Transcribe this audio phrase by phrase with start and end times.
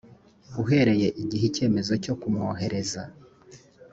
[0.61, 3.03] uhereye igihe icyemezo cyo kumwohereza